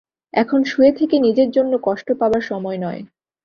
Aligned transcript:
এখন 0.33 0.59
শুয়ে 0.63 0.91
থেকে 0.91 1.15
নিজের 1.19 1.49
জন্য 1.51 1.73
কষ্ট 1.83 2.07
পাবার 2.13 2.41
সময় 2.41 2.77
নয়। 2.77 3.01